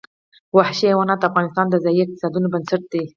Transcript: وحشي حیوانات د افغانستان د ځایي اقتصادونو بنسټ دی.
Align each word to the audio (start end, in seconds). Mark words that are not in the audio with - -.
وحشي 0.57 0.85
حیوانات 0.91 1.19
د 1.21 1.23
افغانستان 1.31 1.65
د 1.69 1.75
ځایي 1.83 2.01
اقتصادونو 2.03 2.47
بنسټ 2.53 2.81
دی. 2.93 3.03